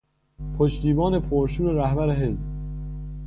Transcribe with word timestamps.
پشتیبان 0.57 1.19
پر 1.19 1.47
شور 1.47 1.73
رهبر 1.73 2.15
حزب 2.15 2.47